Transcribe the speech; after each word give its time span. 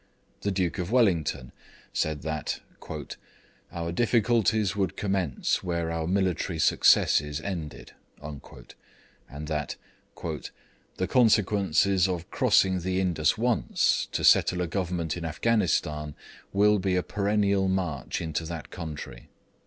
The 0.41 0.49
Duke 0.49 0.79
of 0.79 0.91
Wellington 0.91 1.51
said 1.93 2.23
that 2.23 2.59
'our 3.71 3.91
difficulties 3.91 4.75
would 4.75 4.97
commence 4.97 5.61
where 5.63 5.91
our 5.91 6.07
military 6.07 6.57
successes 6.57 7.39
ended,' 7.39 7.91
and 8.19 9.47
that 9.47 9.75
'the 10.19 11.07
consequences 11.07 12.07
of 12.07 12.31
crossing 12.31 12.79
the 12.79 12.99
Indus 12.99 13.37
once, 13.37 14.07
to 14.11 14.23
settle 14.23 14.63
a 14.63 14.67
Government 14.67 15.15
in 15.15 15.23
Afghanistan, 15.23 16.15
will 16.51 16.79
be 16.79 16.95
a 16.95 17.03
perennial 17.03 17.67
march, 17.67 18.21
into 18.21 18.43
that 18.45 18.71
country.' 18.71 19.29